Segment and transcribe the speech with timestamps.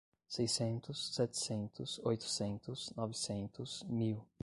[0.27, 4.19] seiscentos, setecentos, oitocentos, novecentos, mil.